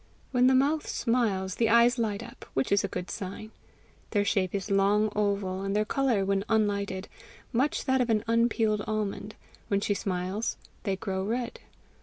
When 0.31 0.47
the 0.47 0.55
mouth 0.55 0.87
smiles, 0.87 1.53
the 1.61 1.69
eyes 1.69 1.99
light 1.99 2.23
up, 2.23 2.47
which 2.55 2.71
is 2.71 2.83
a 2.83 2.87
good 2.87 3.11
sign. 3.11 3.51
Their 4.09 4.25
shape 4.25 4.55
is 4.55 4.71
long 4.71 5.11
oval 5.15 5.61
and 5.61 5.75
their 5.75 5.85
colour 5.85 6.25
when 6.25 6.43
unlighted, 6.49 7.07
much 7.53 7.85
that 7.85 8.01
of 8.01 8.09
an 8.09 8.23
unpeeled 8.27 8.81
almond; 8.87 9.35
when 9.67 9.79
she 9.79 9.93
smiles, 9.93 10.57
they 10.85 10.95
grow 10.95 11.23
red. 11.23 11.59